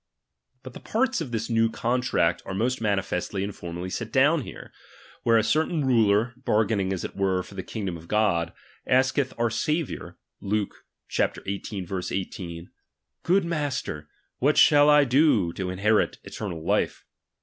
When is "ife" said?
16.71-17.05